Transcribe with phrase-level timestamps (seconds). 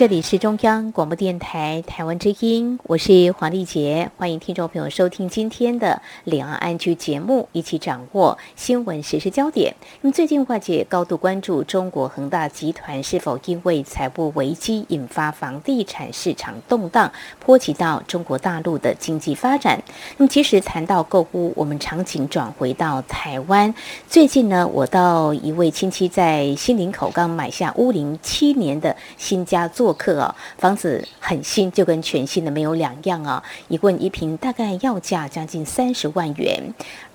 [0.00, 9.74] 这里是中央广播电台台湾之音，我是黄丽杰，欢迎听众朋友收听今天的两岸安居节目，一起掌握新闻时事焦点。
[10.00, 19.78] 那么最近外界高度关注中国恒大集团是否因为财务危机引发房地产市场动荡，波及到中国大陆的经济发展。
[20.16, 23.74] 那么其实谈到购物，我们场景转回到台湾，
[24.08, 29.89] 最近呢，我到一位亲戚在新林口刚买下屋龄七年的新家做。
[29.92, 33.42] 客啊，房子很新，就跟全新的没有两样啊。
[33.68, 36.62] 一问一平大概要价将近三十万元，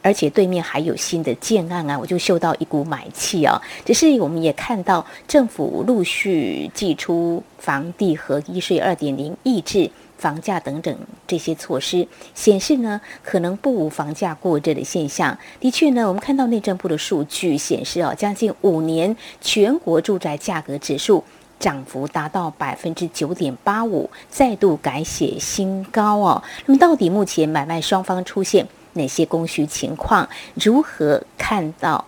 [0.02, 3.62] 而且对面还有新的建案啊，我就嗅到一股买气啊。
[3.84, 15.38] 只是我们也看到政府陆续寄出房地合一税二点零抑制房价等等这些措施，显示呢可能不无房价过热的现象。
[15.60, 21.24] 的确呢，我们看到内政部的数据显示啊，将近五年全国住宅价格指数。
[21.60, 26.44] 涨幅达到百分之九点八五，再度改写新高哦。
[26.66, 30.28] 那么，到底目前买卖双方出现哪些供需情况？
[30.54, 32.06] 如何看到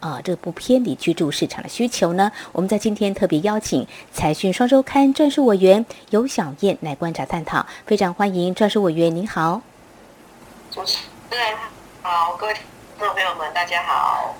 [0.00, 0.20] 啊？
[0.22, 2.30] 这不偏离居住市场的需求呢？
[2.52, 9.60] 我们在今天特别邀请财讯双周刊专属委员尤小燕来观察探讨，非常欢迎专属委员，您好。
[10.70, 10.98] 主持
[11.30, 11.40] 人
[12.02, 12.62] 好，各位听
[12.98, 14.34] 众朋友们，大家好。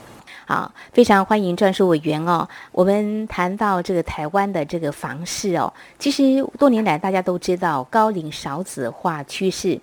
[0.49, 2.49] 好，非常欢迎专属委员哦。
[2.73, 9.79] 我们谈到这个台湾的这个房市哦，其实多年来大家都知道高龄少子化趋势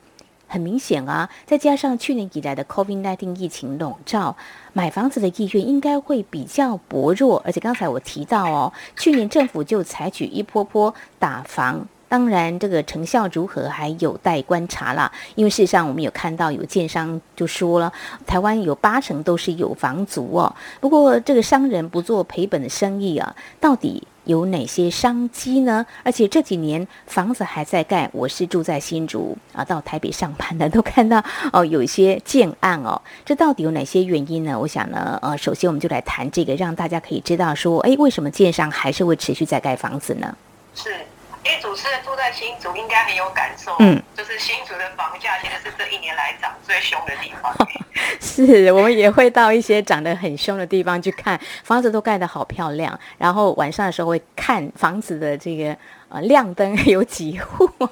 [0.48, 4.36] 很明显啊，再加上去年以来的 COVID-19 疫情笼罩，
[4.74, 7.40] 买房子的意愿应该会比较薄弱。
[7.46, 11.88] 而且刚才我提到哦，去年政府就采取一波波打房。
[12.16, 15.12] 当然，这个成效如何还有待观察啦。
[15.36, 17.92] 因为事实上，我们有看到有建商就说了，
[18.26, 20.56] 台湾有八成都是有房族哦。
[20.80, 25.86] 不过，这个商人不做赔本的生意啊，到底有哪些商机呢？
[26.04, 33.02] 而且这几年房子还在盖，我是住在新竹啊，到台北上班的都看到哦，有一些建案哦。
[33.26, 34.58] 这到底有哪些原因呢？
[34.58, 40.34] 我想呢，呃，首先我们就来谈这个，让大家可以知道说，哎，为什么建商还是会持续在盖房子呢？
[40.74, 40.90] 是。
[41.46, 43.76] 因为主持人住在新竹，应该很有感受。
[43.78, 47.56] 嗯，就是新竹的房价其实是这一年来涨最凶的地方。
[48.20, 53.00] 是我们也会到一些涨得很凶的地方去看房子，都盖得好漂亮。
[53.20, 55.78] 然后晚上的时候会看房子的这个
[56.10, 57.70] 呃亮灯有几户。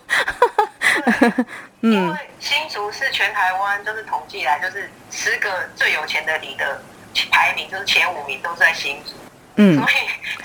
[1.81, 6.81] 嗯，因为新竹是全台湾就是统计来就是十个最有钱的里的
[7.29, 9.11] 排名，就是前五名都在新竹。
[9.55, 9.93] 嗯，所以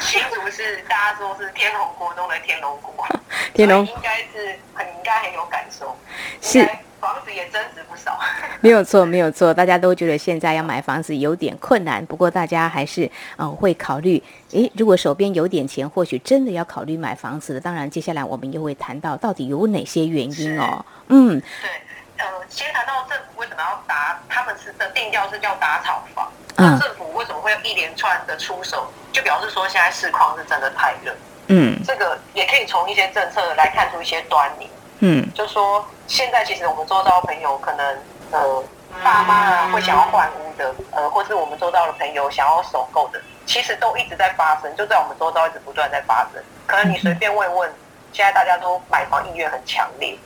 [0.00, 3.06] 新竹是大家说是天龙国中的天龙国，
[3.54, 5.96] 天龙应该是很应该很有感受，
[6.42, 6.68] 是
[7.00, 8.18] 房子也增值不少。
[8.60, 17.60] 没有错，没有错，大家都觉得现在要买房子有点困难，不过大家还是嗯会考虑，诶，如果手边有点钱，或许真的要考虑买房子的。
[17.60, 20.84] 当然，接下来我们又会谈到到底有哪些原因哦。
[21.06, 21.70] 嗯，对，
[22.18, 26.30] 呃，先谈到政府为什么要打，他们是的定调是叫打炒房。
[26.58, 28.86] 那政府为什么会一连串的出手？
[29.12, 31.14] 就表示说现在市况是真的太热。
[31.46, 34.68] 嗯，这个也可以从一些政策来看出一些端倪。
[34.98, 37.98] 嗯，就说现在其实我们周遭朋友可能
[38.32, 38.62] 呃
[39.02, 46.42] 爸妈啊会想要换屋的，呃，或是我们周遭的朋友想要首购的，其实都一直在发生，就在我们周遭一直不断在发生。
[46.66, 47.72] 可能你随便问问，
[48.12, 50.18] 现在大家都买房意愿很强烈。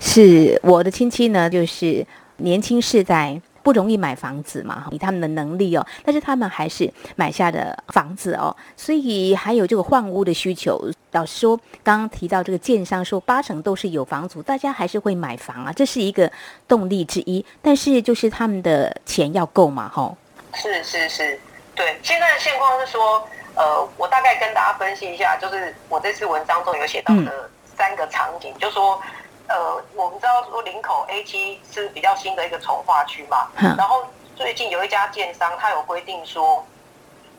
[0.00, 2.04] 是我的亲戚呢，就是
[2.38, 3.40] 年轻世代。
[3.64, 10.78] 不容易买房子嘛，以他们的能力哦，但是他们还是买下的房子哦，所以还有这个换屋的需求。
[11.12, 16.30] 老实说，刚刚提到这个建商说八成都是有房族，大家还是会买房啊，这是一个
[16.68, 17.42] 动力之一。
[17.62, 20.14] 但是就是他们的钱要够嘛，吼。
[20.52, 21.40] 是是是，
[21.74, 21.98] 对。
[22.02, 29.00] 现在的现况是说，呃，我大概跟大家分析一下，就是我这次文章中有写到的三个场景，就说。
[29.46, 34.02] 呃，我们知道说林口 A 七是比较新的一个从化区嘛，然后
[34.34, 36.64] 最近有一家建商，他有规定说，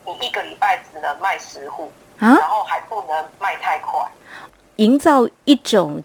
[0.04, 4.00] 你一个礼拜只能卖十户，然后还不能卖太快，
[4.76, 6.00] 营造一种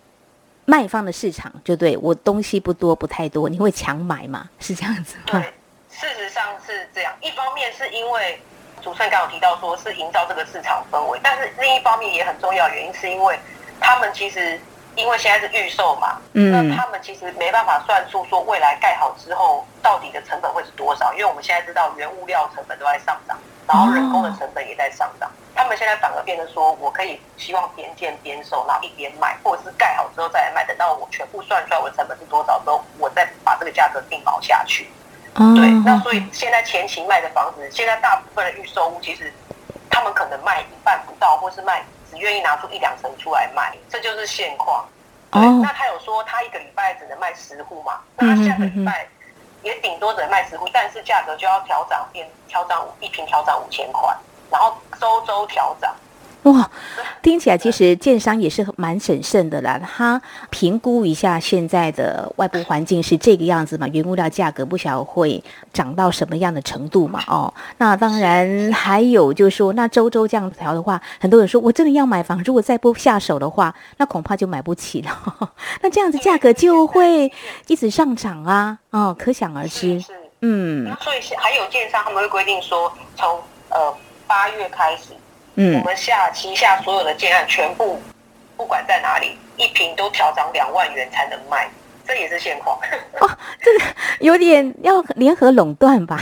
[0.66, 4.50] 卖方的市场，就对我东西不多不太多，你会强买吗？
[4.60, 5.24] 是这样子吗？
[5.28, 5.42] 对，
[5.92, 7.14] 事实上是这样。
[7.22, 8.42] 一方面是因为
[8.82, 13.40] 主持人刚有提到说是营造这个市场氛围，但是另一方面也很重要原因是因为
[13.80, 14.60] 他们其实。
[14.96, 34.90] 因为现在是预售嘛，嗯那他们其实没办法算出说未来盖好之后到底的成本会是多少，因为我们现在知道原物料成本都在上涨，然后人工的成本也在上涨，他们现在反而变得说，我可以希望边建边售，然后一边卖，或者是盖好之后再来卖，等到我全部算出来我的成本是多少之后，我再把这个价格定锚下去。
[35.34, 39.34] 对，那所以现在前期卖的房子，现在大部分的预售屋其实
[39.92, 44.84] 他们可能卖一半不到，或是卖只愿意拿出一两成出来卖，这就是现况。
[45.32, 48.00] 对，那他有说他一个礼拜只能卖十户嘛？
[48.16, 49.08] 那他下个礼拜
[49.62, 54.14] 也顶多只能卖十户，但是价格就要调涨，变调涨一平调涨五千块，
[54.50, 55.96] 然后周周调涨。
[56.44, 56.72] 哇，
[57.22, 59.80] 听起来其实建商也是蛮审慎的啦。
[59.80, 67.24] 他评估一下现在的外部环境是这个样子嘛，原物料价格不晓得会涨到什么样的程度嘛。
[67.28, 75.50] 哦，那当然还有就是说，那周周这样调的话，很多人说我真的要买房，如果再不下手的话，那恐怕就买不起了。
[75.82, 77.32] 那这样子价格就会
[77.68, 78.80] 一直上涨啊。
[78.90, 80.04] 哦，可想而知。
[80.42, 80.86] 嗯。
[80.86, 83.40] 那所以还有建商他们会规定说，从
[83.70, 83.96] 呃
[84.26, 85.14] 八月开始。
[85.62, 88.02] 嗯，我们下旗下所有的建案全部，
[88.58, 91.70] 不管在哪里，一平都调涨两万元才能卖，
[92.04, 92.80] 这也是现况。
[93.20, 93.30] 哦，
[93.62, 93.86] 这个
[94.22, 96.18] 有点要联合垄断吧？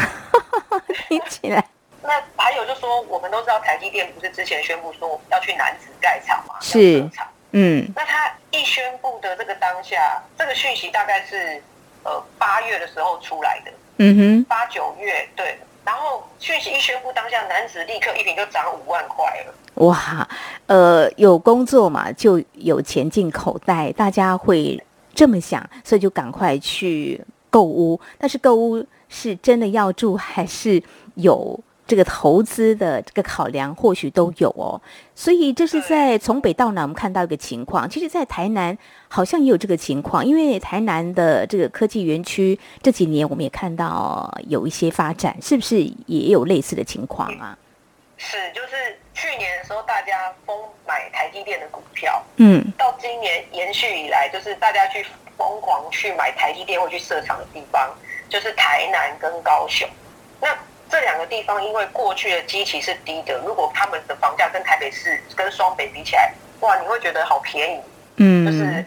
[1.07, 1.63] 听起来。
[2.03, 6.55] 那还有就说，我们都知道台积电不是之前宣布说要去南子盖厂嘛？
[6.59, 7.09] 是。
[7.51, 7.87] 嗯。
[7.95, 11.63] 那他一宣布的这个当下，这个讯息大概是
[12.03, 13.71] 呃八月的时候出来的。
[13.99, 14.43] 嗯哼。
[14.49, 15.57] 八九月对。
[15.89, 19.53] 然后讯息一宣布，当下男子立刻一瓶就涨五万块了。
[19.85, 20.29] 哇，
[20.67, 24.79] 呃，有工作嘛，就有钱进口袋，大家会
[25.15, 27.19] 这么想，所以就赶快去
[27.49, 27.99] 购物。
[28.19, 30.79] 但是购物是真的要住，还是
[31.15, 31.59] 有？
[31.89, 34.79] 这个投资的这个考量或许都有哦，
[35.15, 37.89] 所以这是在从北到南我们看到一个情况。
[37.89, 38.77] 其实，在台南
[39.07, 47.57] 好像也有这个情况，因为台南的这个科技园区这几年我们也看到有一些发展，是不是也有类似的情况啊？
[48.17, 50.55] 是，就是去年的时候大家疯
[50.87, 55.03] 买台积电的股票，嗯，到今年延续以来，就是大家去
[55.35, 57.89] 疯狂去买台积电或去设厂的地方，
[58.29, 59.89] 就是台南跟高雄，
[60.39, 60.55] 那。
[60.89, 67.81] 这两个地方因为过去的基期是低的，如果他们的房价跟台北市、跟双北比起来，哇，你会觉得好便宜。
[68.17, 68.83] 嗯，就是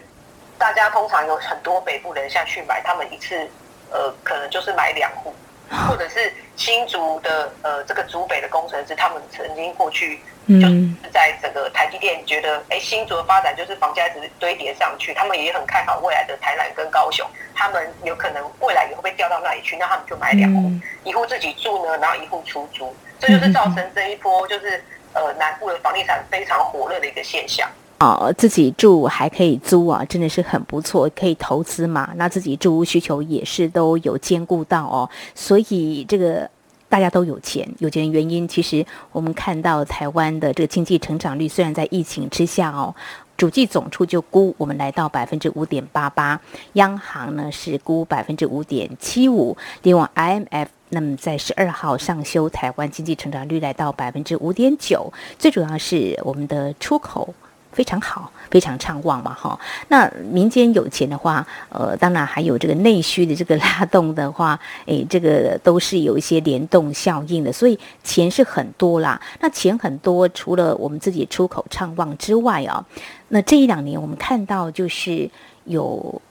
[0.57, 3.49] 大家通常有很多北部人下去买，他们一次
[3.89, 5.33] 呃可能就是买两户。
[5.69, 20.71] 或者是新竹的呃这个竹北的工程师，他们曾经过去就是在整个台积电觉得，哎，新竹的发展就是房价一直堆叠上去，他们也很看好未来的台南跟高雄，他们有可能未来也会被调到那里去，那他们就买两户，
[21.03, 24.83] 一户自己住呢，然后一户出租，这就是造成这一波就是
[25.13, 27.67] 呃南部的房地产非常火热的一个现象。
[27.99, 32.09] 哦，自己住还可以租啊，真的是很不错，可以投资嘛。
[32.17, 36.49] 那自己住屋需求也是都有兼顾到哦，所以这个
[36.89, 42.93] 大家都有钱，有钱的原因，其实我们看到台湾的这个经济成长率，虽然在疫情之下哦，
[43.37, 46.37] 主计总处就估我们来到百分之五点八八，
[46.73, 57.33] 央行呢是估百分之五点七五，另外 IMF 那么在十二号上修台湾经济成长率来到百分之五点九，最主要是我们的出口。
[57.73, 59.59] 非常好，非常畅旺嘛，哈。
[59.87, 69.19] 那民间有钱的话，呃，当然还有这个内需的这个拉动的话， 诶，这个都是有一些联动效应的，所以钱是很多啦。
[69.39, 72.85] 那钱很多，除了我们自己出口畅旺之外啊，
[73.29, 75.29] 那这一两年我们看到就是
[75.65, 76.21] 有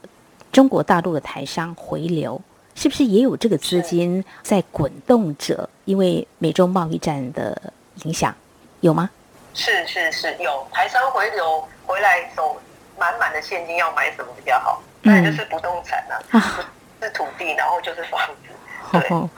[0.51, 2.41] 中国大陆的台商回流，
[2.75, 5.69] 是不是也有这个资金在滚动着？
[5.85, 7.61] 因为美中贸易战的
[8.05, 8.33] 影响，
[8.79, 9.09] 有吗？
[9.53, 12.59] 是是是，有台商回流回来，走
[12.97, 14.81] 满满的现金，要买什么比较好？
[15.01, 16.69] 那就是不动产啊，
[17.01, 18.53] 是土地，然后就是房子。
[18.99, 19.29] 对。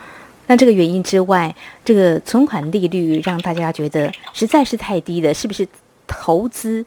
[0.48, 1.54] 那这个原因之外，
[1.84, 5.68] 这个存款利率让大家觉得实在是太低了，是不是？
[6.08, 6.86] 投资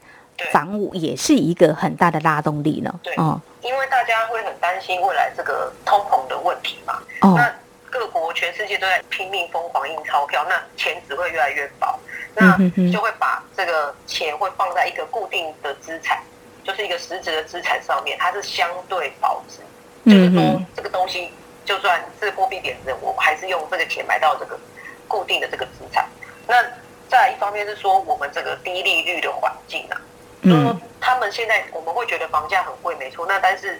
[0.53, 2.99] 房屋也是一个很大的拉动力呢？
[3.03, 6.93] 对，哦，因为大家会很担心未来这个通膨的问题嘛。
[7.19, 7.33] 哦。
[7.35, 7.53] 那
[7.89, 11.99] 各国全世界都在拼命疯狂印钞票，那钱只会越来越薄。
[12.39, 16.21] 那就会把这个钱会放在一个固定的资产，
[16.63, 19.59] 就是一个实质的资产上面，它是相对保值。
[20.05, 21.31] 就是说，这个东西
[21.65, 24.57] 就算是货币贬值，我还是用这个钱买到这个
[25.07, 26.07] 固定的这个资产。
[26.47, 26.55] 那
[27.09, 30.01] 再一方面是说，我们这个低利率的环境啊，
[30.41, 33.25] 就是说他们现在我们会觉得房价很贵，没错。
[33.27, 33.79] 那但是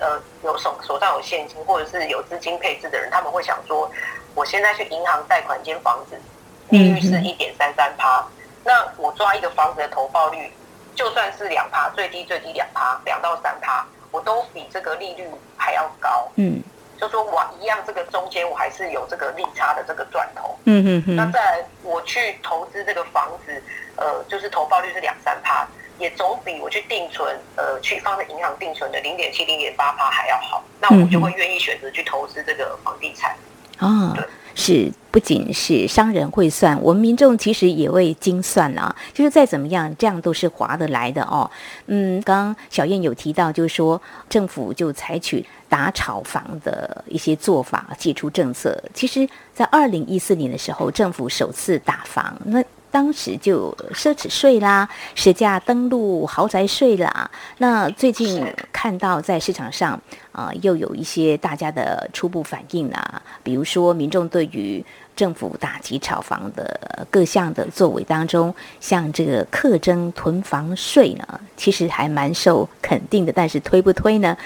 [0.00, 3.90] 呃，有手手上有现金或者是有资金配置的人，他们会想说，
[4.34, 6.20] 我现在去银行贷款间房子。
[6.70, 8.24] 利率是一点三三趴，
[8.64, 10.50] 那我抓一个房子的投报率，
[10.94, 16.28] 就算是两趴，最低最低两趴，两到三趴，我都比这个利率还要高。
[16.36, 16.62] 嗯，
[16.98, 20.56] 就说我一样这个中间我还是有这个利差的这个赚头。
[20.64, 21.16] 嗯嗯嗯。
[21.16, 23.62] 那再我去投资这个房子，
[23.96, 25.66] 呃，就是投报率是两三趴，
[25.98, 30.62] 也总比我去定存，呃，去放在银行定存的零点七、零点八趴还要好。
[30.80, 33.34] 那我就会愿意选择去投资这个房地产。
[33.78, 34.14] 啊，
[34.54, 38.94] 是不仅是商人会算，我们民众其实也会精算啊。
[39.12, 41.50] 就是再怎么样，这样都是划得来的哦。
[41.86, 48.82] 嗯，刚刚小燕有提到，就是说政府就采取打炒房的一些做法，寄出政策。
[48.92, 52.62] 其实，在二零一四年的时候，政府首次打房，那。
[52.90, 57.30] 当时就奢侈税啦、实价登录豪宅税啦。
[57.58, 60.00] 那最近看到在市场上
[60.32, 73.32] 啊，又有一些大家的初步反应啊，比如说民众对于政府打击炒房的各项的作为当中，像这个课征囤房税呢，其实还蛮受肯定的。
[73.32, 74.36] 但是推不推呢，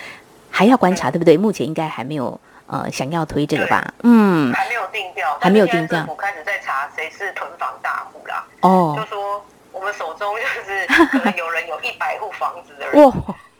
[0.51, 1.37] 还要观察，对不对？
[1.37, 2.39] 目前应该还没有。
[2.67, 3.93] 呃，想要推这个吧？
[4.03, 6.05] 嗯，还没有定调，还没有定调。
[6.09, 8.45] 我开始在查谁是囤房大户啦。
[8.63, 13.05] 哦，就说我们手中就是 可能有人有一百户房子的人。
[13.05, 13.13] 哇，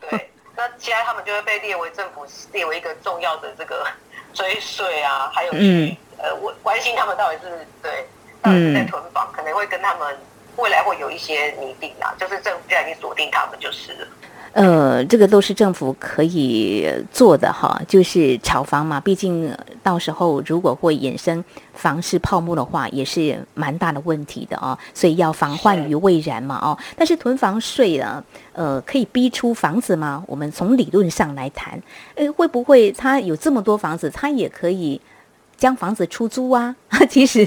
[0.09, 3.87] 对，那现在他们就会被列为政府列为一个重要的这个
[4.33, 8.07] 追税啊，还有去呃关关心他们到底是对
[8.41, 10.19] 到底是在囤房，可能会跟他们
[10.57, 14.07] 未来会有一些拟定啦，就是政府现在已经锁定他们就是了。
[14.55, 19.01] 呃，这个都是政府可以做的哈，就是炒房嘛。
[19.01, 24.79] 毕竟到时候如果会衍生房市泡沫的话，也是蛮大的问题的哦。
[24.95, 26.79] 所以要防患于未然嘛哦。
[26.97, 30.23] 但是囤房税呢，呃，可以逼出房子吗？
[30.29, 31.77] 我们从理论上来谈，
[32.15, 35.01] 呃，会不会他有这么多房子，他也可以
[35.57, 36.77] 将房子出租啊？
[37.11, 37.45] 其实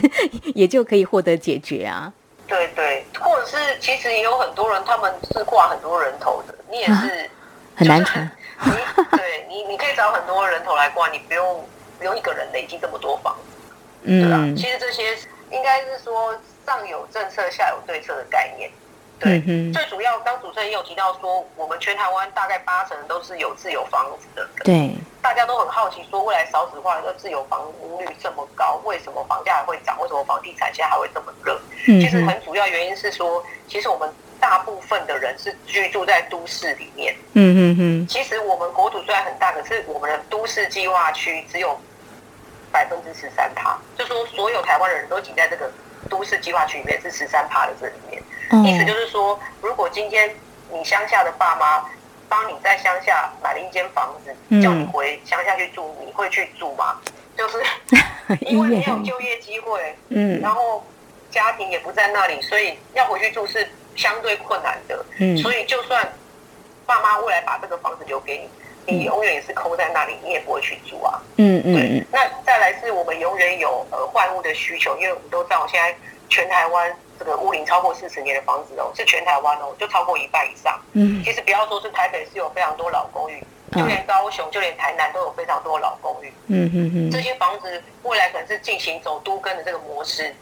[0.54, 2.12] 也就可以获得解决啊。
[2.48, 7.30] 对对，或者是其实也有很多人，他们是挂很多人头的，你也是
[7.76, 8.32] 很难谈。
[8.64, 8.72] 你
[9.18, 11.68] 对你，你可以找很多人头来挂，你不用
[12.00, 13.36] 不用一个人累积这么多房
[14.04, 14.38] 嗯，对吧？
[14.56, 15.16] 其实这些
[15.52, 16.34] 应该是说
[16.66, 18.72] 上有政策，下有对策的概念。
[19.20, 19.42] 对，
[19.74, 24.48] 最主要，刚主持人也有提到说，我们全台湾大概八成都是有自有房子的。
[24.64, 24.92] 对，
[25.24, 30.00] 大家都很好奇，说未来少子化，的自有房屋率这么高，为什么房价还会涨？
[30.00, 31.60] 为什么房地产现在还会这么热？
[31.86, 34.08] 其实很主要原因是说，其实我们
[34.40, 37.16] 大部分的人是居住在都市里面。
[37.34, 38.08] 嗯嗯嗯。
[38.08, 41.76] 其实我们国土虽然很大，可是我们的都市计划区只有
[42.72, 45.72] 百分之十三趴，就说所有台湾的人都挤在这个
[46.08, 48.22] 都市计划区里面，是十三趴的这里面。
[48.66, 50.34] 意思就是说，如果今天
[50.72, 51.86] 你乡下的爸妈
[52.30, 57.00] 帮你在乡下买了一间房子，叫你回乡下去住，你会去住吗？
[57.38, 57.64] 就是
[58.42, 60.84] 因为没有就业机会，嗯，然后
[61.32, 65.06] 家庭也不在那里，所以要回去住是相对困难的。
[65.20, 66.12] 嗯，所以就算
[66.86, 68.50] 爸妈未来把这个房子留给
[68.86, 71.22] 你，你永远也是抠在那里，你也不会去住啊。
[71.38, 72.04] 嗯嗯，对。
[72.12, 75.96] 那再来是我们永远有呃换屋的需求，因为我们都知道现在
[76.30, 76.94] 全台湾。
[77.18, 80.80] 这个屋龄超过四十年的房子哦，是全台湾哦，就超过一半以上。
[80.94, 86.32] 嗯，其实不要说是台北是有非常多老公寓，就连高雄，就连台南都有非常多老公寓。
[86.48, 90.34] 嗯嗯嗯，这些房子未来可能是进行走都跟的这个模式。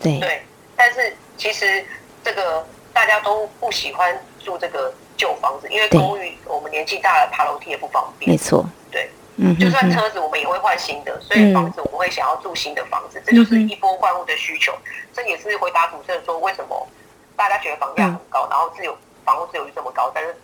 [0.00, 0.42] 对对，
[0.76, 1.84] 但是其实
[2.22, 8.30] 这个大家都不喜欢住这个旧房子，因为公寓我们年纪大了爬楼梯也不方便。
[8.30, 8.64] 没错。
[9.58, 14.72] 就算车子我们也会换新的，所以房子我们会想要住新的房子，这就是一波换物的需求。
[15.12, 16.88] 这也是回答主持人说，为什么
[17.34, 20.36] 大家觉得房价很高，然后自有房屋自由率这么高，但是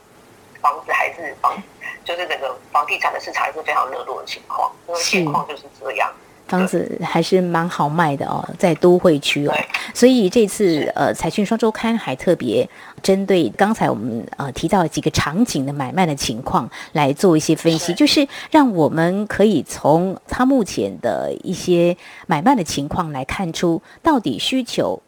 [0.61, 1.57] 房子还是房，
[2.05, 6.13] 就是整个房地产的市场还是非常热络的情况，因为现况就是这样。
[6.51, 9.55] 房子还是蛮好卖的哦，在都会区哦，
[9.95, 12.69] 所以这次呃，财讯双周刊还特别
[13.01, 25.01] 针对刚才我们呃提到几个场景的买卖的情况来做一些分析，就是让我们可以从它目前的一些买卖的情况来看出到底需求。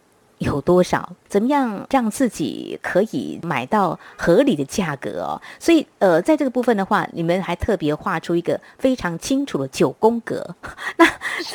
[0.42, 1.08] 有多少？
[1.28, 5.40] 怎么样让自己可以买到合理的价格哦？
[5.58, 10.54] 所以，呃，在这个部分的话，你们还特别画出一个非常清楚的九宫格。
[10.98, 11.06] 那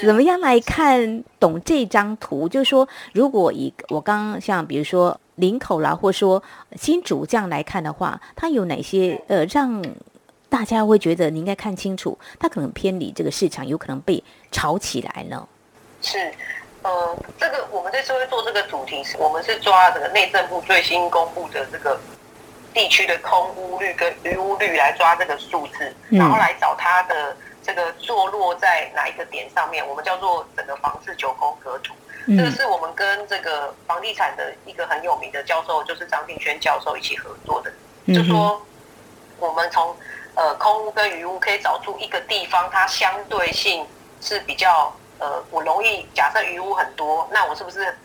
[0.01, 2.50] 怎么样来看懂这张图？
[2.50, 6.41] 就是说，如果以我刚刚像比如说林口啦，或说
[6.75, 9.84] 新竹这样来看的话，它有哪些呃让
[10.50, 12.17] 大家会觉得你应该看清楚？
[12.39, 15.48] 它可能偏离这个市场，有可能被炒起来呢？
[16.01, 16.17] 是。
[16.84, 22.00] 呃，这个我们这次会做这个主题，是我们是抓这个内政部最新公布的这个
[22.74, 31.93] 地区的空屋率跟余屋率来抓这个数字，然后来找它的这个坐落在哪一个点上面，我们叫做整个房市九宫格图。
[32.27, 37.72] 这个是我们跟这个房地产的一个很有名的教授，就是张定轩教授一起合作的，
[38.13, 38.62] 就说
[39.39, 39.96] 我们从
[40.36, 43.88] 呃空屋跟余屋可以找出一个地方，它相对性
[44.19, 47.95] 是比较呃，我容易假设余屋很多，那我是不是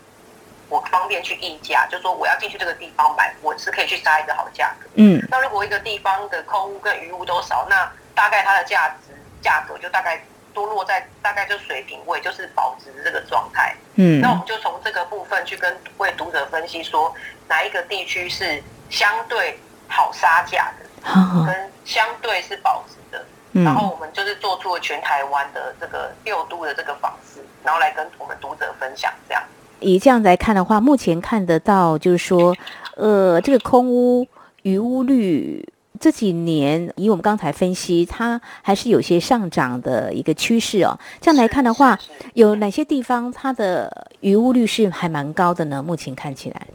[0.68, 1.86] 我方便去议价？
[1.90, 4.88] 就说我要进去这个地方买，我是可以去杀一个好价格。
[4.94, 5.22] 嗯。
[5.30, 10.22] 那如果一个地方的空屋跟余屋都少，那大概它的价值价格就大概。
[10.54, 13.74] 都落在大概就水平位，就是保值的这个状态。
[13.94, 17.10] 嗯，那我们就从这个部分去跟为读者分析，说
[17.48, 23.24] 哪一个地区是相对好杀价的，跟相对是保值的。
[23.52, 29.12] 然后我们就是做出了全台湾的这个六都的这个房子，然后来跟我们读者分享。
[29.28, 29.42] 这样
[29.80, 32.56] 以这样来看的话，目前看得到就是说，
[32.96, 34.26] 呃，这个空屋
[34.62, 35.68] 余屋率。
[36.00, 40.98] 这几年，以我们刚才分析，它还是有些上涨的一个趋势哦。
[41.20, 41.96] 这样来看的话，
[42.34, 45.80] 有哪些地方它的余屋率是还蛮高的呢？
[45.80, 46.66] 目前看起来，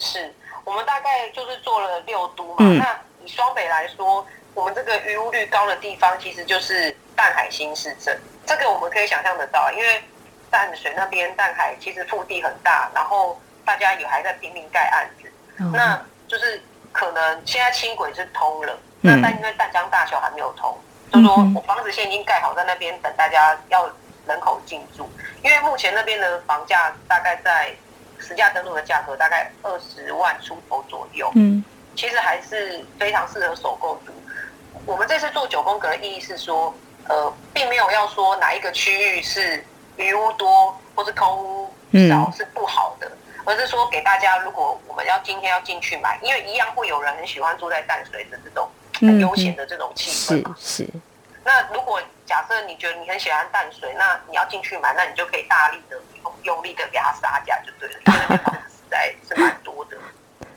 [0.00, 0.32] 是
[0.64, 2.66] 我们大概就是做了六都嘛。
[2.76, 8.18] 那以双北来说，我们这个余屋率高的地方，其实就是淡海新市镇。
[8.44, 10.02] 这个我们可以想象得到，因为
[10.50, 15.30] 淡水那边淡海其实腹地很大，然后大家也还在拼命盖案子，
[15.72, 16.60] 那就是。
[16.92, 20.74] 可能现在轻轨是通了，那但因为淡江大桥还没有通，
[21.12, 23.86] 就说我房子现在已经盖好，在那边等大家要
[24.26, 25.06] 人口进驻。
[25.44, 27.70] 因为目前那边的房价大概在
[28.18, 31.62] 实价登录的价格大概二十万出头左右，嗯，
[31.94, 34.12] 其实还是非常适合首购族。
[34.86, 36.72] 我们这次做九宫格的意义是说，
[37.08, 39.62] 呃，并没有要说哪一个区域是
[39.96, 41.74] 余屋多或是空屋
[42.08, 43.10] 少是不好的。
[43.44, 50.54] 而是说给大家，如果我们要今天要进去买，因为一样会有人很喜欢住在淡水的这种很悠闲的这种气氛嘛。
[50.58, 50.90] 是是。
[51.44, 59.96] 那如果假设你觉得你很喜欢淡水，那你要进去买，那你就可以大力的用用力的给它杀价就对了，因为那边房子实在是蛮多的。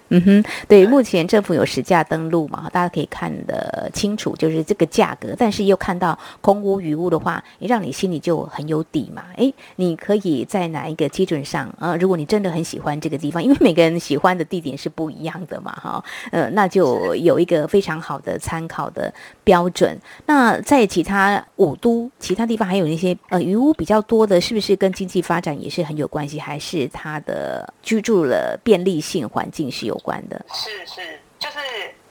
[0.10, 5.36] 嗯哼，对，目前政府有实价登录嘛，大家可以看得清楚，就是这个价格。
[5.38, 9.26] 但是又看到空屋余屋的话，也让你心里就很有底嘛。
[9.38, 11.72] 诶，你可以在哪一个基准上？
[11.80, 19.96] 呃，如果你真的很喜欢这个地方，因为每个人喜欢的地点是不一样的嘛，哈，呃，那就有一个非常好的参考的标准。
[20.26, 26.40] 那在其他五都、其他地方还有那些呃余屋比较多的，是不是跟经济发展也是很有关系？
[26.40, 29.99] 还是它的居住的便利性环境是有？
[30.00, 31.58] 关的是是，就是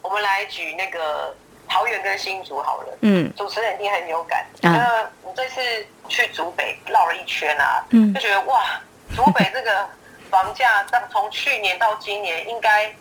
[0.03, 1.35] 我们来举那个
[1.69, 2.99] 桃园跟新竹好了。
[3.03, 4.47] 嗯，主持人一定很有感。
[4.63, 5.61] 那我这次
[6.09, 8.81] 去竹北绕了一圈啊，嗯，就觉得哇，
[9.15, 9.89] 竹北这个
[10.31, 12.93] 房价，从去年到今年，应该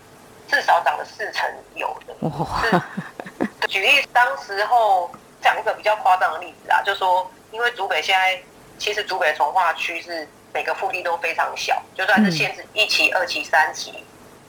[0.48, 2.14] 至少涨了四成有的。
[2.28, 2.84] 哇！
[3.68, 8.42] 举例当时候讲一个比较夸张的例子啊，就说因为竹北现在
[8.78, 14.04] 其实竹北从化区是每个腹地都非常小，就算是限制一期、二期、三期。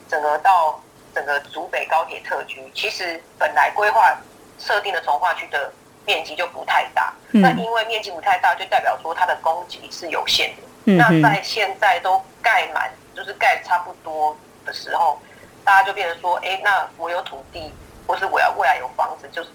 [0.08, 0.80] 整个到
[1.14, 4.16] 整个竹北高铁特区，其实本来规划
[4.58, 5.72] 设定的从化区的
[6.06, 7.12] 面积就不太大。
[7.30, 10.62] 那因为面积不太大，就代表说它的供给是有限的。
[10.96, 15.20] 那在现在都盖满，就是盖差不多的时候，
[15.62, 17.70] 大家就变成说，哎，那我有土地，
[18.06, 19.50] 或是我要未来有房子，就是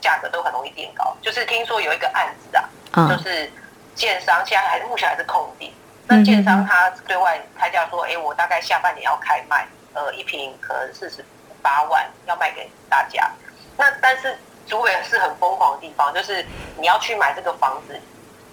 [0.00, 1.16] 价格都很容易变高。
[1.22, 2.56] 就是听说有一个案子
[2.92, 3.50] 啊，就是
[3.94, 5.72] 建商现在还是目前还是空地，
[6.06, 9.66] 那建商他对外开价说，哎，我大概下半年要开卖。
[9.94, 11.24] 呃，一瓶可能四十
[11.62, 13.30] 八万要卖给大家，
[13.76, 16.44] 那但是竹北是很疯狂的地方，就是
[16.76, 17.98] 你要去买这个房子，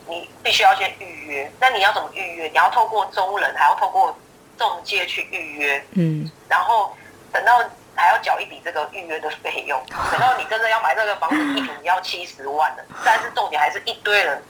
[0.07, 1.51] 你必须要先预约。
[1.59, 2.47] 那你要怎么预约？
[2.47, 4.15] 你要透过中人，还要透过
[4.57, 5.83] 中介去预约。
[5.93, 6.29] 嗯。
[6.47, 6.95] 然后
[7.31, 7.57] 等到
[7.95, 12.85] 还要缴一笔这个预约的费用， 等到你真的要买这个房子，一瓶要七十万的。
[13.03, 14.41] 但是重点还是一堆人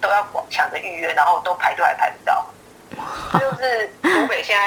[0.00, 2.46] 都要抢着预约，然后都排队还排不到。
[3.38, 3.50] 就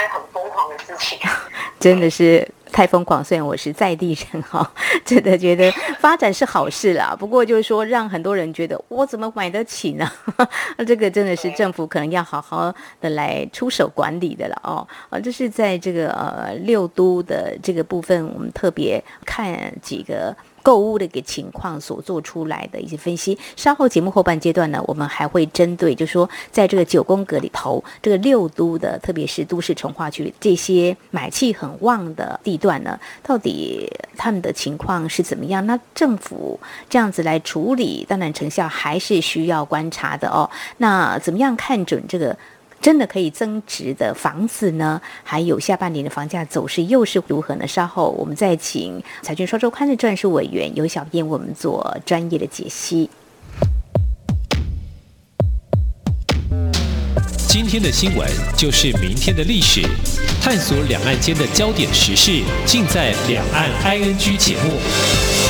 [0.10, 1.20] 很疯狂的事情，
[1.80, 3.24] 真的是太疯狂。
[3.24, 4.72] 虽然我是在地人哈，
[5.06, 7.16] 真的觉得发展是好事啦。
[7.18, 10.10] 不过就是说，让很多人觉得我怎么买得起呢？
[10.78, 14.88] 那 这个真的是政府可能要好好的来出手管理的了哦。
[15.10, 20.36] 啊，这是在这个呃六都的这个部分，我们特别看几个。
[20.62, 35.66] 购物的一个情况所做出来的一些分析，稍后节目后半阶段呢，我们还会针对，就是说，在这个九宫格里头，这个六都的，特别是都市重化区这些买气很旺的地段呢，到底他们的情况是怎么样？
[35.66, 40.50] 那政府这样子来处理，当然成效还是需要观察的哦。
[40.78, 42.38] 那怎么样看准这个？
[42.82, 45.00] 真的可以增值的房子呢？
[45.24, 47.68] 还有下半年的房价走势又是如何呢？
[47.68, 53.10] 稍后我们再请财讯双周刊的专属委员尤小燕为我们做专业的解析。
[57.48, 59.82] 今天的新闻就是明天的历史，
[60.42, 65.41] 探索两岸间的焦点时事，尽在《两岸 ING》节目。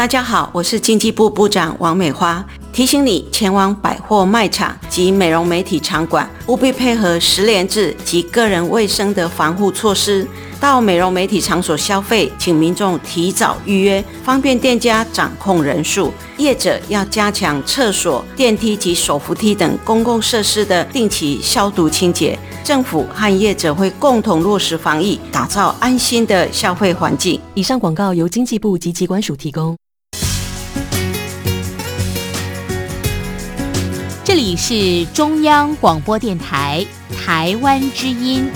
[0.00, 10.26] 大家好，我是经济部部长王美花，提醒你前往百货卖场及美容美体场馆，务必配合十连制及个人卫生的防护措施。
[10.58, 16.10] 到美容美体场所消费，请民众提早预约，方便店家掌控人数。
[16.38, 22.38] 业者要加强厕所、电梯及手扶梯等公共设施的定期消毒清洁。
[22.64, 27.38] 政府和业者会共同落实防疫，打造安心的消费环境。
[27.52, 29.76] 以上广告由经济部及机关署提供。
[34.40, 36.82] 里是中央广播电台
[37.14, 38.50] 台湾之音。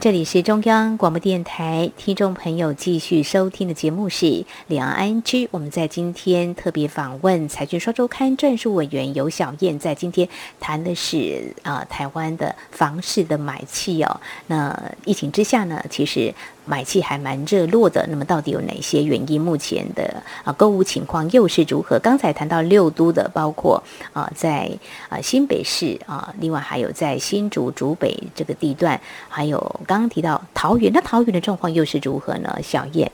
[0.00, 4.26] 这里是中央广播电台，听众朋友继续收听的节目是
[4.66, 5.46] 《两岸安居》。
[5.52, 14.20] 我们在今天特别访问财讯双周刊撰述委员尤小燕，在今天谈的是啊台湾的房市的买气哦。
[14.48, 16.34] 那疫情之下呢，其实。
[16.64, 19.40] 买气还蛮热络的，那么到底有哪些原因？
[19.40, 21.98] 目前的啊购物情况又是如何？
[21.98, 24.70] 刚才谈到六都的，包括啊在
[25.08, 32.56] 啊新北市啊，另外还有在新竹竹北这个地段，还有刚刚提到桃园，那桃园的状况又是如何呢？
[32.62, 33.10] 小燕，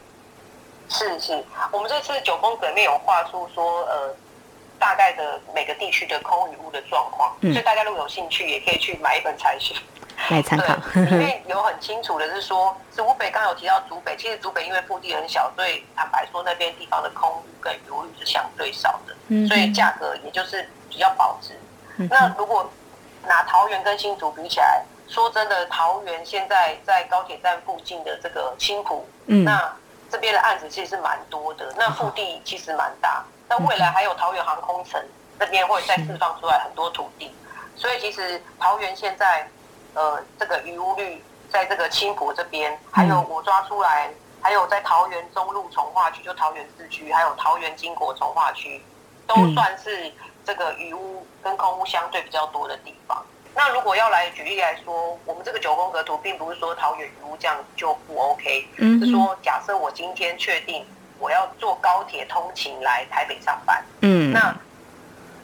[0.88, 1.32] 是是，
[1.72, 4.14] 我们这次九宫格面有画出说呃
[4.78, 9.76] 大概的每个地区的空与物的状况，所以大家如果有兴趣，也可以去买一本财讯。
[10.30, 19.14] 来参考，因为有很清楚的是说，是湖北刚有提到竹北，其实竹北因为腹地很小，所以坦白说那边地方的空屋跟余物是相对少的，
[19.46, 21.56] 所以价格也就是比较保值。
[22.10, 22.68] 那如果
[23.28, 29.72] 拿桃园跟新竹比起来，说真的，桃园现在在高铁站附近的这个青浦，那
[30.10, 35.02] 这边的案子其实是蛮多的，那腹地其实蛮大，那未来还有桃园航空城
[35.38, 37.32] 那边会再释放出来很多土地，
[37.76, 39.48] 所以其实桃园现在。
[39.94, 44.08] 呃，这个余屋率在这个青浦这边，还有我抓出来，
[44.40, 48.80] 还有在桃园中路从化区，就桃园市区，还有桃园金国从化区，
[49.26, 50.12] 都算是
[50.44, 53.24] 这个余屋跟空屋相对比较多的地方。
[53.56, 60.86] 那如果要来举例来说，我们这个九宫格图，并不是说桃园余屋这样就不 OK，是说假设我今天确定
[61.18, 64.56] 我要坐高铁通勤来台北上班，嗯，那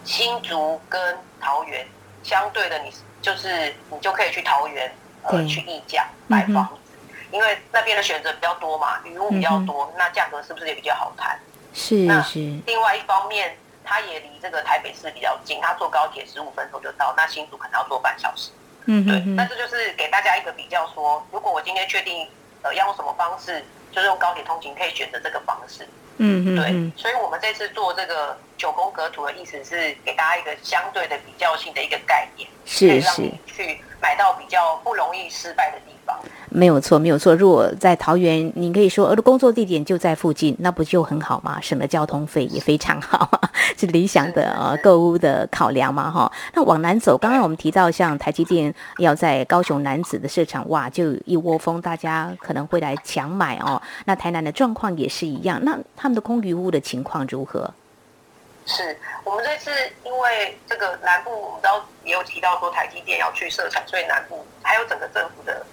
[0.04, 1.86] 新竹跟桃园
[2.22, 2.92] 相对的你。
[3.24, 11.40] 就是你就可以去桃园，呃，去议价买房子，因为那边的选择比较多嘛，雨物比较多，那价格是不是也比较好谈？
[11.72, 12.38] 是是。
[12.66, 18.50] 另外一方面，它也离这个台北市比较近，它坐高铁十五分钟就到，那新竹可能要坐半小时。
[18.84, 19.18] 嗯对。
[19.20, 22.28] 那这就是给大家一个比较，说如果我今天确定
[22.60, 25.86] 呃要用什么方式，就是用高铁通勤，可以选择这个方式。
[26.16, 26.56] 嗯嗯。
[26.56, 27.00] 对。
[27.00, 32.48] 所以我们这次做这个九宫格图的意思是给大家一个相对的比较性的一个概念。
[32.66, 36.14] 是是，去买到比较不容易失败的地方，
[36.50, 37.34] 没有错，没有错。
[37.34, 41.58] 如果在桃园，你可以说我的工作地点就在附近，那不就很好吗？
[41.62, 43.40] 省了交通费也非常好，
[43.78, 46.30] 是理想的呃购物的考量嘛哈。
[46.52, 53.80] 那往南走，刚刚我们提到像台积电要在高雄南子的市场，哇，就一窝蜂，大家可能会来抢买哦。
[54.04, 57.72] 那台南的状况也是一样，那他们的空余屋的情况如何？
[58.66, 59.70] 是我们这次
[60.04, 65.64] 因为这个南部，我们知道也有提到说台积电要去设厂，所以南部还有整个政府的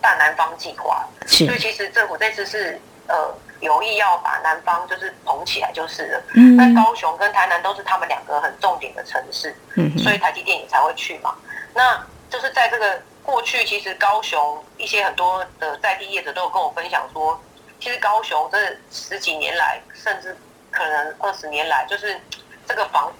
[0.00, 6.22] 大南方计划，所以其实政府这次是呃有意要把南方就是捧起来就是了。
[6.56, 9.54] 那高雄跟台南都是他们两个很重点的城市，
[9.98, 11.34] 所以台积电也才会去嘛。
[11.74, 17.40] 那就是在这个过去，其实高雄一些很多的在地业者都有跟我分享说，
[17.80, 18.58] 其实高雄这
[18.90, 20.36] 十几年来，甚至
[20.74, 22.20] 可能二十年来，就是
[22.66, 23.12] 这个房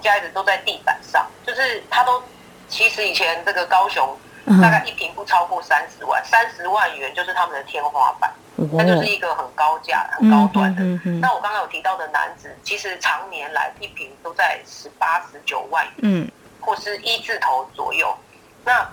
[0.00, 2.22] 家一直都在地板上，就是他都
[2.68, 4.16] 其实以前这个高雄
[4.62, 8.32] 大概一平不超过三十万，三十万元就是他们的天花板，
[8.72, 10.82] 那就是一个很高价、很高端的。
[11.20, 18.16] 那我刚刚有提到的男子，其实常年来一平都在十八、十九万元，嗯，或是一字头左右。
[18.64, 18.88] 那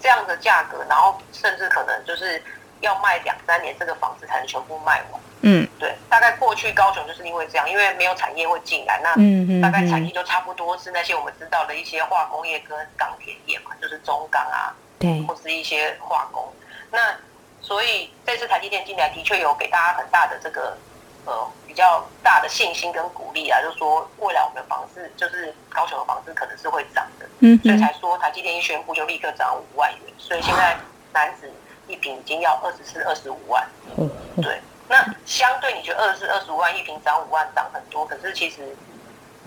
[0.00, 2.42] 这样的价格，然后甚至可能就是
[2.80, 5.20] 要卖两三年，这个房子才能全部卖完。
[5.42, 9.14] 嗯，对，大概过去高雄就是因为这样，因为没有产业会进来，那
[9.62, 16.52] 大概产业就差不多是那些我们知道的一些化工业跟钢铁业嘛，就是中钢啊，对，或是一些化工。
[16.90, 17.14] 那
[17.60, 20.76] 所以这次台积电进来的确有给大家很大的这个
[21.24, 30.76] 呃比较大的信心跟鼓励啊，就是说未来我们的房子就是高雄的房子可能是会涨的，嗯，所以才说台积电一宣布就立刻涨五万元，所以现在
[31.12, 31.48] 男子
[31.86, 33.64] 一平已经要二十四、二十五万，
[33.96, 34.10] 嗯，
[34.42, 34.60] 对。
[34.88, 38.74] 那相对你觉得二十二十五万一平涨五万涨很多，可是其实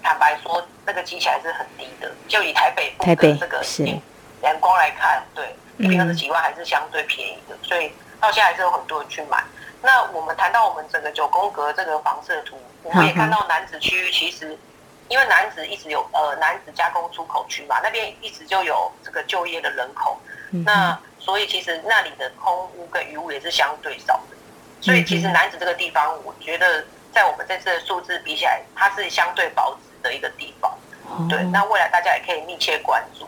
[0.04, 2.12] 坦白说，那个积起来是很低的。
[2.28, 9.44] 就以台北台北这个是眼光来看，对，一平二十几万还是相对便宜的，所以到现在还是有很多人去买。
[9.82, 14.56] 那我们谈到我们整个九宫格这个房舍图，我们也看到南子区域其实，
[15.08, 20.20] 因为南子一直有呃南子加工出口区嘛，那边一直就有这个就业的人口，
[20.66, 24.38] 那所以其实那里的空屋跟余屋也是相对少的，
[24.82, 30.76] 所以其实南子这个地方，我觉得在我们这次的数字比起来，它是相对保值的一个地方，
[31.30, 33.28] 对，那未来大家也可以密切关注。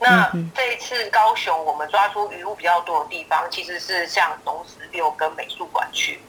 [0.00, 6.20] 那这一次高雄，我们抓出鱼物比较多的地方，其实是像农十六跟美术馆区。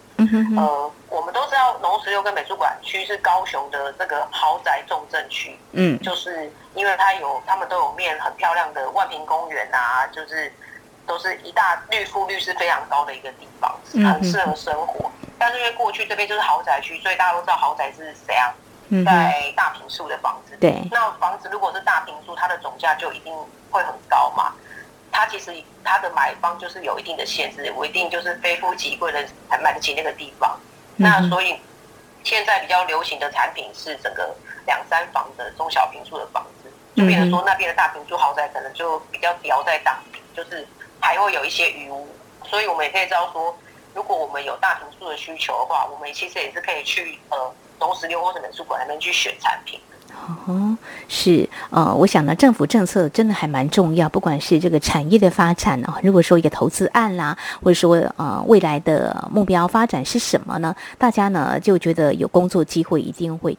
[0.55, 5.57] 呃，我们都知道农十六跟美术馆区是高雄的这个豪宅重镇区。
[5.73, 10.49] 嗯，就是因为它有，他们都有面很漂亮的万平公园啊，就是
[11.05, 15.11] 都是一大绿覆率是非常高的一个地方，很适合生活。
[15.37, 18.53] 但是因为过去这边就是豪宅区，所以大家都知道豪宅是怎样。
[19.03, 23.33] 在大平数的房子，对，那房子如果是大平数，它的总价就一定
[23.71, 24.53] 会很高嘛。
[25.11, 25.51] 它其实
[25.83, 30.55] 它的买方就是有一定的限制，我一定就是非富即贵的才买得起那个地方。
[30.97, 31.59] 那所以
[32.23, 34.35] 现在比较流行的产品是整个
[34.67, 40.67] 两三房的中小平数的房子，就比如说那边的大平数豪宅可能就比较标在当地，就是
[41.05, 42.07] 还会有一些余屋。
[42.43, 43.55] 所以我们也可以知道说，
[43.93, 47.37] 如果我们有大平数的需求的话，我们其实也是可以去呃。
[47.77, 49.77] 东石六或者美术馆那边去选产品。
[50.47, 50.77] 哦，
[51.09, 60.73] 是，呃，我想呢，政府政策真的还蛮重要，不管是这个产业的发展呢，如果说一个投资案啦，或者说呃未来的目标发展是什么呢？
[60.97, 63.57] 大家呢就觉得有工作机会一定会。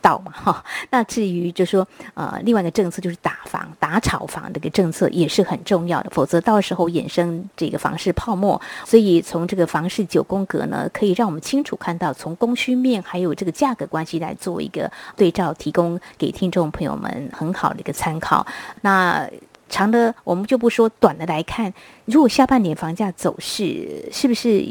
[0.00, 8.60] 到嘛哈， 那至于就说呃，另外一个政策就是打房、打炒房这个政策也是很重要的，否则到时候衍生这个房市泡沫。
[8.84, 18.46] 所以从这个房市九宫格呢，可以让我们清楚看到从供需面还有这个价格关系来做一个对照，提供给听众朋友们很好的一个参考。
[18.82, 19.28] 那
[19.68, 21.72] 长的我们就不说，短的来看，
[22.06, 24.66] 如果下半年房价走势是不是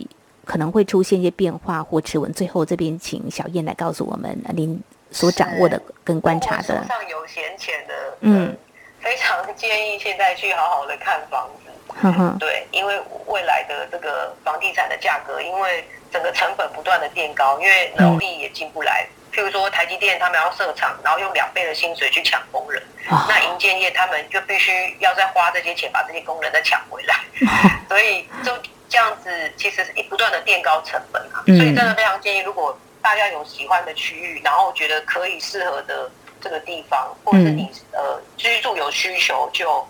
[0.45, 2.31] 可能会出现一些变化或持稳？
[2.33, 4.81] 最后这边请小燕来告诉我们，您。
[5.17, 8.55] 所掌握的跟观察的，手上有闲钱的，嗯，
[9.01, 19.07] 非常建议现在去好好的看房子，对，因为未来的这个房地产的价格，因为整个成本不断的变高，因为劳力也进不来。
[19.33, 22.81] 譬如说台积电他们要设厂，然后用两倍的薪水去抢工人，
[23.27, 27.15] 那银建业他们就必须要再花这些钱把这些工人再抢回来，
[27.89, 28.55] 所以就
[28.87, 31.41] 这样子，其实是不断的垫高成本啊。
[31.47, 32.77] 所以真的非常建议，如果
[33.07, 39.87] 大家有喜欢的区域，然后觉得可以适合的这个地方，或者是你呃居住有需求，就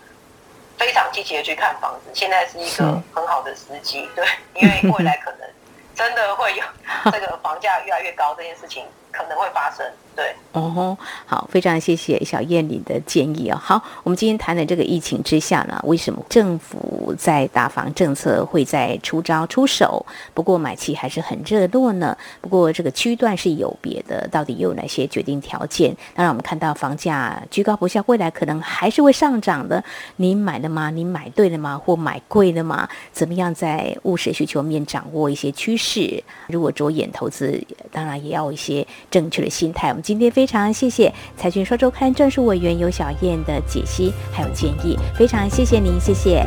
[0.77, 2.11] 非常积极的去看房子。
[2.13, 5.49] 现在是一个很好的时机，对，因为未来可能
[5.95, 6.63] 真的会有
[7.11, 8.85] 这个房价越来越高这件事情。
[9.17, 9.83] 可能会发生，
[10.15, 13.57] 对，哦，好，非常谢谢小燕你的建议哦。
[13.59, 20.05] 好，我们今天谈的这个疫情之下呢，为什么政府在打房政策会在出招出手？
[20.35, 22.15] 不过买气还是很热络呢。
[22.41, 25.95] 不过这个区段是有别的，到底有哪些决定条件？
[26.13, 29.83] 当然，我们看到房价居高不下，未来可能还是会上涨的。
[30.17, 30.91] 您买了吗？
[30.91, 31.75] 您买对了吗？
[31.77, 32.87] 或买贵了吗？
[33.11, 36.23] 怎么样在务实需求面掌握一些趋势？
[36.47, 37.59] 如果着眼投资，
[37.91, 38.85] 当然也要一些。
[39.09, 39.89] 正确的心态。
[39.89, 46.45] 我们今天非常谢谢财讯说周刊专属委员尤小燕的解析还有建议，非常谢谢您，谢谢，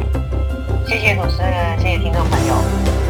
[0.86, 3.09] 谢谢主持人，谢谢听众朋友。